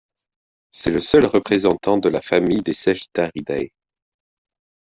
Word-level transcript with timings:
C'est 0.71 0.89
le 0.89 0.99
seul 0.99 1.25
représentant 1.25 1.99
de 1.99 2.09
la 2.09 2.21
famille 2.21 2.63
des 2.63 2.73
Sagittariidae. 2.73 3.69